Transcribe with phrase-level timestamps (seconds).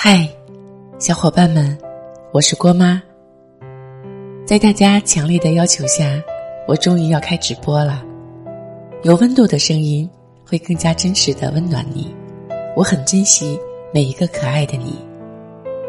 [0.00, 0.28] 嗨，
[1.00, 1.76] 小伙伴们，
[2.30, 3.02] 我是郭妈。
[4.46, 6.22] 在大家强烈的要求下，
[6.68, 8.04] 我终于要开直播了。
[9.02, 10.08] 有温度的声音
[10.46, 12.14] 会更加真实的温暖你。
[12.76, 13.58] 我很珍惜
[13.92, 14.94] 每一个可爱的你，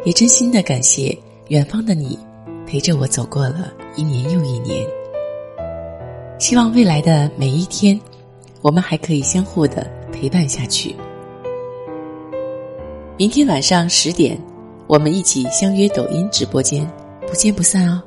[0.04, 1.16] 也真心的感谢
[1.50, 2.18] 远方的你
[2.66, 4.84] 陪着我走过了一年又一年。
[6.40, 8.02] 希望未来的每一天，
[8.64, 10.96] 我们还可以相互的陪伴下去。
[13.20, 14.40] 明天晚上十点，
[14.88, 16.90] 我们一起相约抖音直播间，
[17.28, 18.02] 不见不散哦。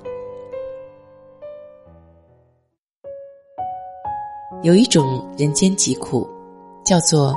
[4.63, 6.27] 有一种人间疾苦，
[6.83, 7.37] 叫做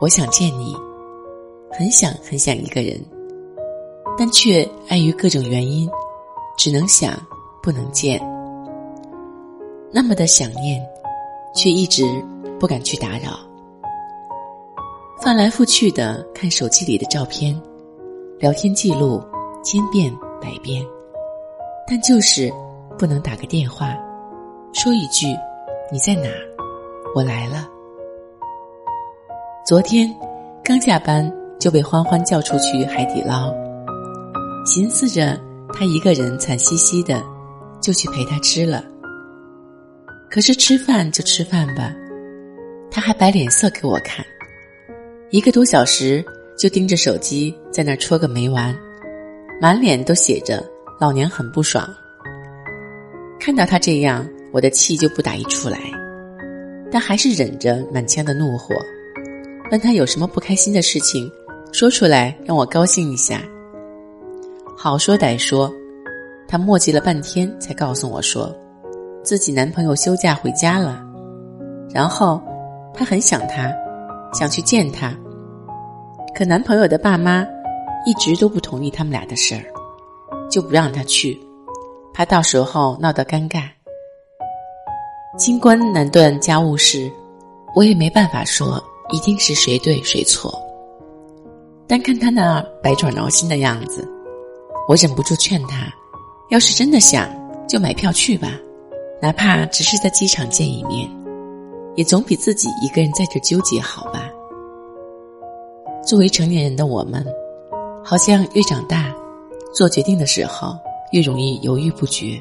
[0.00, 0.74] 我想见你，
[1.70, 2.98] 很想很想一个人，
[4.16, 5.86] 但却碍于各种原因，
[6.56, 7.14] 只能想
[7.62, 8.18] 不能见。
[9.92, 10.82] 那么的想念，
[11.54, 12.06] 却一直
[12.58, 13.38] 不敢去打扰。
[15.22, 17.56] 翻来覆去的看手机里的照片，
[18.40, 19.22] 聊天记录
[19.62, 20.84] 千遍百遍，
[21.86, 22.52] 但就是
[22.98, 23.96] 不能打个电话，
[24.72, 25.28] 说一句
[25.92, 26.28] 你在哪，
[27.14, 27.68] 我来了。
[29.64, 30.12] 昨天
[30.64, 33.54] 刚下班就被欢欢叫出去海底捞，
[34.66, 35.40] 寻思着
[35.72, 37.22] 他一个人惨兮兮的，
[37.80, 38.84] 就去陪他吃了。
[40.28, 41.94] 可是吃饭就吃饭吧，
[42.90, 44.26] 他还摆脸色给我看。
[45.32, 46.22] 一个多小时
[46.58, 48.76] 就盯着手机在那戳个没完，
[49.62, 50.62] 满脸都写着
[51.00, 51.88] “老娘很不爽”。
[53.40, 55.78] 看到他这样，我的气就不打一处来，
[56.90, 58.74] 但还是忍着满腔的怒火，
[59.70, 61.32] 问他有什么不开心的事情，
[61.72, 63.40] 说出来让我高兴一下。
[64.76, 65.72] 好说歹说，
[66.46, 68.54] 他磨叽了半天才告诉我说，
[69.22, 71.02] 自己男朋友休假回家了，
[71.88, 72.38] 然后
[72.92, 73.72] 他很想他。
[74.34, 75.14] 想去见他，
[76.34, 77.46] 可男朋友的爸妈
[78.06, 79.64] 一直都不同意他们俩的事儿，
[80.50, 81.38] 就不让他去，
[82.14, 83.64] 怕到时候闹得尴尬。
[85.38, 87.10] 清官难断家务事，
[87.74, 90.52] 我也没办法说一定是谁对谁错。
[91.86, 94.08] 但看他那百爪挠心的样子，
[94.88, 95.86] 我忍不住劝他：
[96.50, 97.28] 要是真的想，
[97.68, 98.52] 就买票去吧，
[99.20, 101.08] 哪怕只是在机场见一面。
[101.94, 104.30] 也总比自己一个人在这纠结好吧？
[106.12, 107.24] 作为成年人的我们，
[108.04, 109.16] 好像越长大，
[109.72, 110.76] 做决定的时候
[111.10, 112.38] 越容易犹豫不决。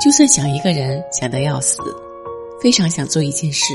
[0.00, 1.80] 就算想一个人想得要死，
[2.60, 3.74] 非常想做一件事，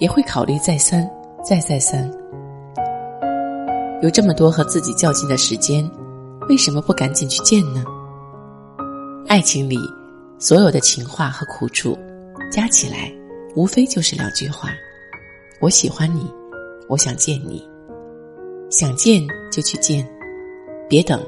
[0.00, 1.08] 也会考虑再三
[1.44, 2.10] 再再三。
[4.02, 5.88] 有这么多和自己较劲的时间，
[6.48, 7.84] 为什么不赶紧去见呢？
[9.28, 9.78] 爱情里
[10.40, 11.96] 所有的情话和苦楚，
[12.50, 13.12] 加起来。
[13.54, 14.70] 无非就是两句话
[15.62, 16.28] ：“我喜欢你，
[16.88, 17.64] 我想见你，
[18.72, 20.02] 想见就去见，
[20.88, 21.22] 别等，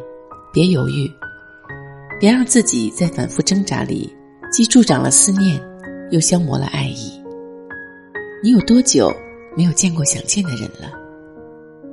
[0.50, 1.06] 别犹豫，
[2.18, 4.10] 别让自己在反复挣扎里
[4.50, 5.60] 既助长了思念，
[6.10, 7.22] 又消磨了爱意。
[8.42, 9.14] 你有多久
[9.54, 10.90] 没有见过想见的人了？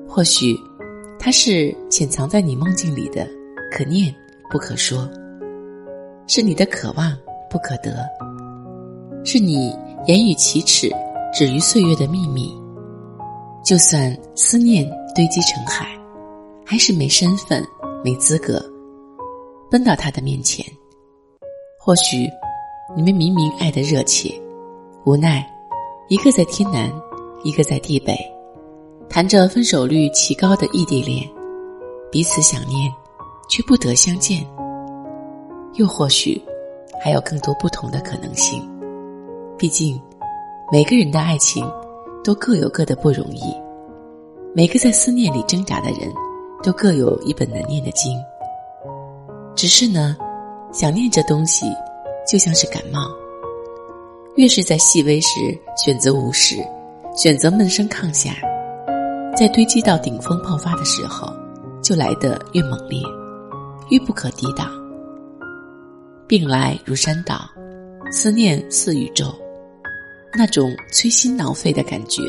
[0.08, 0.58] 或许
[1.20, 3.28] 他是潜藏在你梦境里的，
[3.74, 4.16] 可念
[4.50, 5.06] 不可说，
[6.28, 7.14] 是你的渴望
[7.50, 8.08] 不可得，
[9.26, 9.76] 是你。”
[10.08, 10.90] 言语启齿，
[11.32, 12.52] 止于岁月的秘密。
[13.64, 15.88] 就算思念堆积成海，
[16.66, 17.66] 还是没身份、
[18.04, 18.64] 没资格
[19.70, 20.66] 奔到他的面前。
[21.80, 22.28] 或许
[22.96, 24.34] 你们明明爱得热切，
[25.06, 25.46] 无奈
[26.10, 26.92] 一个在天南，
[27.44, 28.16] 一个在地北，
[29.10, 31.28] 谈着分手率奇高的异地恋，
[32.12, 32.92] 彼此想念，
[33.50, 34.46] 却不得相见。
[35.76, 36.40] 又或许
[37.02, 38.62] 还有更多不同的可能性。
[39.58, 40.00] 毕竟，
[40.72, 41.66] 每个人的爱情
[42.24, 43.56] 都各有各的不容易，
[44.54, 46.14] 每个在思念里挣扎的人，
[46.62, 48.20] 都各有一本难念的经。
[49.56, 50.18] 只是呢，
[50.74, 51.66] 想念这东西
[52.30, 53.00] 就像是感冒，
[54.36, 55.40] 越是在细微时
[55.78, 56.58] 选择无视，
[57.16, 58.34] 选择闷声抗下，
[59.38, 61.34] 在堆积到顶峰爆发的时候，
[61.82, 63.02] 就来得越猛烈，
[63.90, 64.70] 越不可抵挡。
[66.28, 67.40] 病来如山倒，
[68.12, 69.34] 思念似宇宙。
[70.34, 72.22] 那种摧心挠肺的感觉，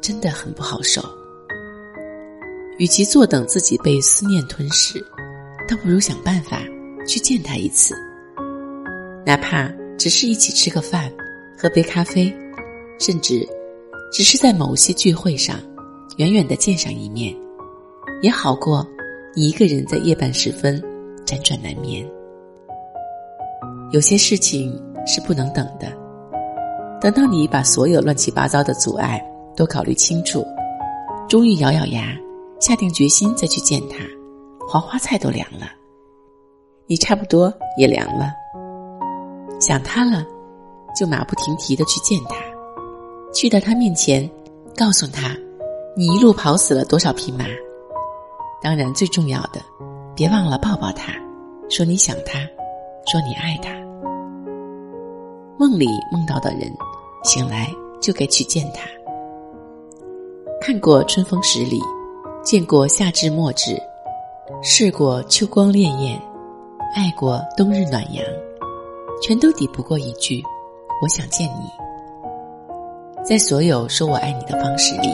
[0.00, 1.02] 真的很不好受。
[2.78, 4.98] 与其坐等自己被思念吞噬，
[5.68, 6.60] 倒不如想办法
[7.06, 7.94] 去见他一次，
[9.24, 11.10] 哪怕只是一起吃个饭、
[11.58, 12.30] 喝杯咖啡，
[12.98, 13.48] 甚至
[14.12, 15.58] 只是在某些聚会上
[16.18, 17.34] 远远的见上一面，
[18.20, 18.86] 也好过
[19.34, 20.78] 你一个人在夜半时分
[21.24, 22.06] 辗转难眠。
[23.90, 24.70] 有些事情
[25.06, 25.90] 是不能等的。
[27.00, 29.22] 等到你把所有乱七八糟的阻碍
[29.56, 30.44] 都考虑清楚，
[31.28, 32.14] 终于咬咬牙，
[32.60, 33.96] 下定决心再去见他，
[34.68, 35.66] 黄花菜都凉了，
[36.86, 38.32] 你差不多也凉了。
[39.58, 40.24] 想他了，
[40.94, 42.36] 就马不停蹄的去见他，
[43.32, 44.30] 去到他面前，
[44.76, 45.34] 告诉他，
[45.96, 47.46] 你一路跑死了多少匹马。
[48.62, 49.60] 当然，最重要的，
[50.14, 51.12] 别忘了抱抱他，
[51.70, 52.38] 说你想他，
[53.06, 53.70] 说你爱他。
[55.58, 56.70] 梦里梦到的人，
[57.24, 58.82] 醒来就该去见他。
[60.66, 61.80] 看过春风十里，
[62.42, 63.80] 见过夏至末至，
[64.64, 66.20] 试过秋光潋滟，
[66.92, 68.26] 爱过冬日暖阳，
[69.22, 70.42] 全都抵不过一句
[71.00, 71.70] “我想见你”。
[73.24, 75.06] 在所有说我爱你的方式里，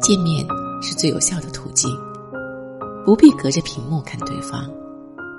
[0.00, 0.46] 见面
[0.80, 1.90] 是最有效的途径。
[3.04, 4.70] 不必隔着屏幕看对方，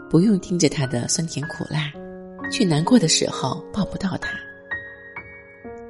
[0.10, 1.90] 不用听着他的酸甜苦辣，
[2.52, 4.32] 却难过的时候抱不到他。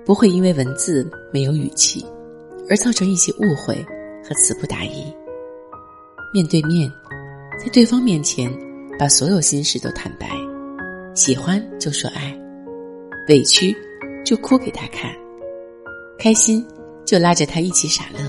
[0.05, 2.05] 不会因为文字没有语气，
[2.69, 3.75] 而造成一些误会
[4.24, 5.13] 和词不达意。
[6.33, 6.89] 面对面，
[7.57, 8.51] 在对方面前
[8.98, 10.30] 把所有心事都坦白，
[11.16, 12.38] 喜欢就说爱，
[13.27, 13.75] 委屈
[14.24, 15.12] 就哭给他看，
[16.19, 16.66] 开心
[17.06, 18.19] 就拉着他一起傻乐，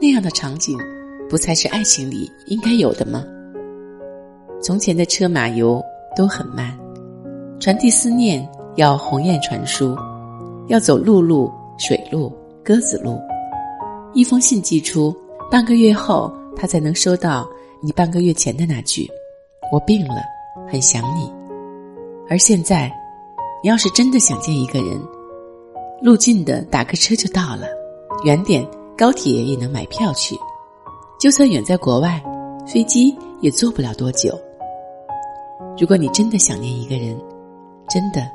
[0.00, 0.78] 那样的场景。
[1.30, 3.22] 不才是爱情里应该有的吗？
[4.62, 5.84] 从前的车马游
[6.16, 6.74] 都很慢，
[7.60, 9.94] 传递思念要鸿雁传书，
[10.68, 12.32] 要走陆路、水路、
[12.64, 13.20] 鸽子路。
[14.14, 15.14] 一封信寄出，
[15.50, 17.48] 半个月后他才能收到
[17.80, 19.08] 你半个月前的那句
[19.72, 20.22] “我病了，
[20.68, 21.30] 很想你”。
[22.28, 22.92] 而现在，
[23.62, 25.00] 你要是真的想见一个人，
[26.02, 27.66] 路近的打个车就到了，
[28.24, 28.66] 远点
[28.96, 30.36] 高铁也能买票去。
[31.20, 32.22] 就算远在国外，
[32.66, 34.38] 飞机也坐不了多久。
[35.78, 37.16] 如果你真的想念一个人，
[37.88, 38.28] 真的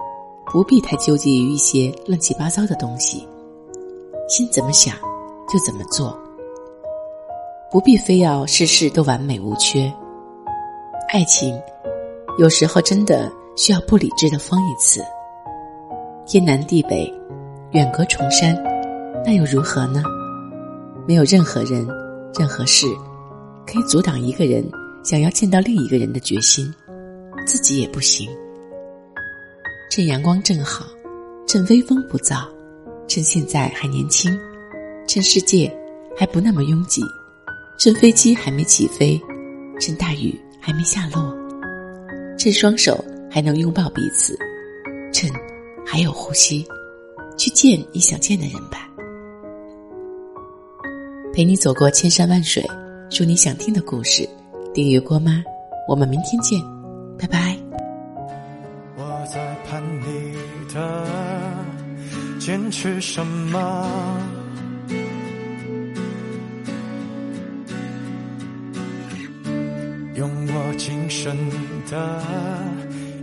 [0.51, 3.27] 不必太纠结于一些乱七八糟的东西，
[4.27, 4.95] 心怎么想
[5.53, 6.19] 就怎么做，
[7.69, 9.93] 不必非要事事都完美无缺。
[11.09, 11.61] 爱情
[12.39, 14.99] 有时候真的需要不理智的疯一次。
[16.25, 17.05] 天南地北，
[17.73, 18.55] 远隔重山，
[19.23, 20.01] 那又如何呢？
[21.07, 21.87] 没有任何人。
[22.35, 22.87] 任何事
[23.67, 24.67] 可以阻挡一个人
[25.03, 26.65] 想要见到另一个人的决心，
[27.45, 28.27] 自己也不行。
[29.91, 30.83] 趁阳光正好，
[31.45, 32.43] 趁微风不燥，
[33.07, 34.35] 趁现在还年轻，
[35.07, 35.71] 趁世界
[36.17, 37.01] 还不那么拥挤，
[37.77, 39.19] 趁飞机还没起飞，
[39.79, 41.35] 趁大雨还没下落，
[42.37, 44.37] 趁双手还能拥抱彼此，
[45.11, 45.29] 趁
[45.85, 46.65] 还有呼吸，
[47.37, 48.89] 去见你想见的人吧。
[51.33, 52.63] 陪你走过千山万水，
[53.09, 54.27] 说你想听的故事。
[54.73, 55.43] 订阅郭妈，
[55.87, 56.59] 我们明天见，
[57.17, 57.57] 拜拜。
[58.95, 60.33] 我在盼你
[60.73, 61.07] 的
[62.39, 64.42] 坚持什么？
[71.23, 71.33] 真
[71.89, 72.21] 的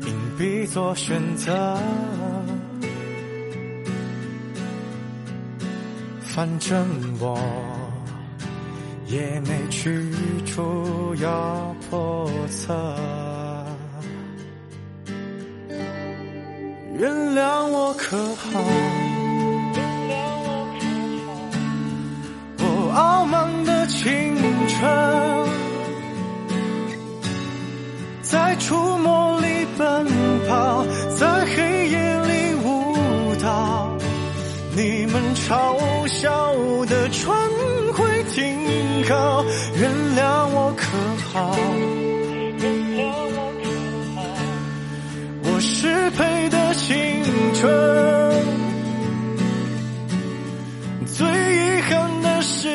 [0.06, 1.76] 硬币做选择，
[6.22, 6.86] 反正
[7.18, 7.38] 我。
[9.06, 10.08] 也没去
[10.46, 12.72] 处要叵测，
[16.96, 18.60] 原谅我可好？
[22.60, 24.36] 我傲慢的青
[24.68, 25.39] 春，
[28.60, 29.46] 在触摸里
[29.78, 30.06] 奔
[30.46, 30.84] 跑，
[31.18, 33.96] 在黑夜里舞蹈，
[34.76, 37.34] 你们嘲笑的船
[37.94, 38.58] 会停
[39.08, 39.42] 靠。
[39.76, 40.84] 原谅我可
[41.32, 41.56] 好？
[45.42, 47.24] 我失陪的青
[47.54, 47.70] 春，
[51.06, 52.68] 最遗憾的是